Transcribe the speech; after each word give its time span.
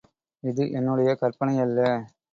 இது 0.43 0.63
என்னுடைய 0.71 1.09
கற்பனையல்ல. 1.21 1.79